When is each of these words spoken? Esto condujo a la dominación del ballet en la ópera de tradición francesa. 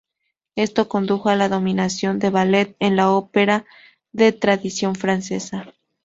Esto 0.55 0.87
condujo 0.89 1.29
a 1.29 1.35
la 1.35 1.47
dominación 1.47 2.17
del 2.17 2.31
ballet 2.31 2.75
en 2.79 2.95
la 2.95 3.11
ópera 3.11 3.65
de 4.11 4.31
tradición 4.31 4.95
francesa. 4.95 5.75